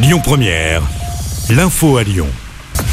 [0.00, 0.80] Lyon Première,
[1.50, 2.28] l'info à Lyon.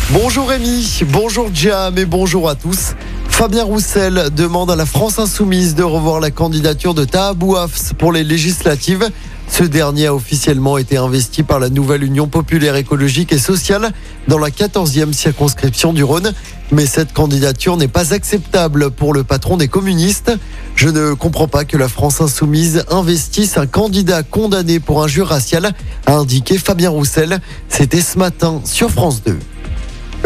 [0.09, 2.95] Bonjour Rémi, bonjour Jam et bonjour à tous.
[3.29, 8.11] Fabien Roussel demande à la France Insoumise de revoir la candidature de Tahabou Hafs pour
[8.11, 9.07] les législatives.
[9.47, 13.91] Ce dernier a officiellement été investi par la nouvelle Union populaire écologique et sociale
[14.27, 16.33] dans la 14e circonscription du Rhône.
[16.71, 20.31] Mais cette candidature n'est pas acceptable pour le patron des communistes.
[20.75, 25.71] Je ne comprends pas que la France insoumise investisse un candidat condamné pour injure raciale,
[26.05, 27.39] a indiqué Fabien Roussel.
[27.69, 29.39] C'était ce matin sur France 2.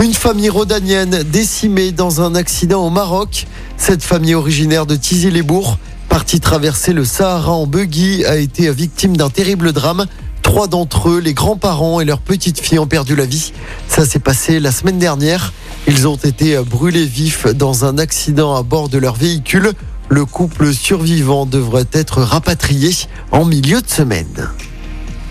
[0.04, 3.46] Une famille rhodanienne décimée dans un accident au Maroc.
[3.78, 5.78] Cette famille originaire de Tizy-les-Bourgs,
[6.10, 10.08] partie traverser le Sahara en buggy, a été victime d'un terrible drame.
[10.42, 13.54] Trois d'entre eux, les grands-parents et leur petite fille, ont perdu la vie.
[13.88, 15.54] Ça s'est passé la semaine dernière.
[15.88, 19.74] Ils ont été brûlés vifs dans un accident à bord de leur véhicule.
[20.10, 22.90] Le couple survivant devrait être rapatrié
[23.32, 24.50] en milieu de semaine.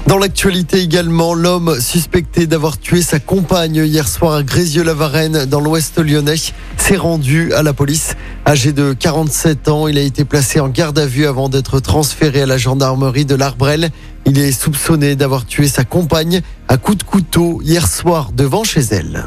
[0.06, 5.99] Dans l'actualité également, l'homme suspecté d'avoir tué sa compagne hier soir à Grézieux-la-Varenne dans l'ouest
[5.99, 6.37] lyonnais
[6.76, 8.15] s'est rendu à la police.
[8.46, 12.43] Âgé de 47 ans, il a été placé en garde à vue avant d'être transféré
[12.43, 13.90] à la gendarmerie de l'Arbrel.
[14.26, 18.82] Il est soupçonné d'avoir tué sa compagne à coups de couteau hier soir devant chez
[18.93, 19.26] elle.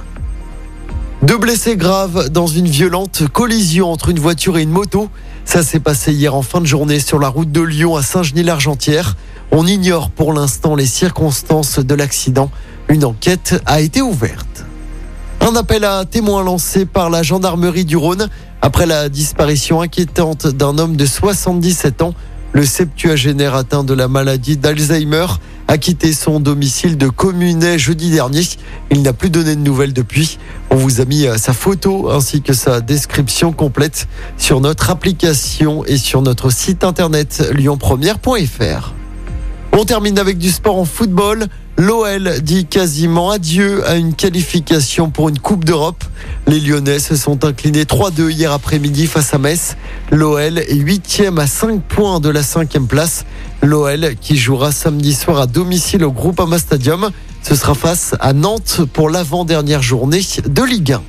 [1.23, 5.07] Deux blessés graves dans une violente collision entre une voiture et une moto.
[5.45, 9.17] Ça s'est passé hier en fin de journée sur la route de Lyon à Saint-Genis-l'Argentière.
[9.51, 12.49] On ignore pour l'instant les circonstances de l'accident.
[12.87, 14.65] Une enquête a été ouverte.
[15.41, 18.29] Un appel à témoins lancé par la gendarmerie du Rhône
[18.61, 22.13] après la disparition inquiétante d'un homme de 77 ans.
[22.53, 25.25] Le septuagénaire atteint de la maladie d'Alzheimer
[25.67, 28.43] a quitté son domicile de Communet jeudi dernier.
[28.91, 30.37] Il n'a plus donné de nouvelles depuis.
[30.73, 35.83] On vous a mis euh, sa photo ainsi que sa description complète sur notre application
[35.83, 38.93] et sur notre site internet lyonpremière.fr.
[39.73, 41.47] On termine avec du sport en football.
[41.77, 46.05] L'OL dit quasiment adieu à une qualification pour une Coupe d'Europe.
[46.47, 49.75] Les Lyonnais se sont inclinés 3-2 hier après-midi face à Metz.
[50.09, 53.25] L'OL est huitième à 5 points de la cinquième place.
[53.61, 57.09] L'OL qui jouera samedi soir à domicile au Groupama Stadium.
[57.51, 61.03] Ce sera face à Nantes pour l'avant-dernière journée de Ligue 1.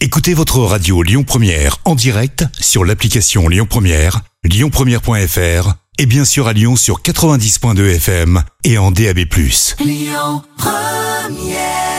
[0.00, 6.48] Écoutez votre radio Lyon Première en direct sur l'application Lyon Première, lyonpremière.fr et bien sûr
[6.48, 9.20] à Lyon sur 90.2 FM et en DAB+.
[9.78, 11.95] Lyon Première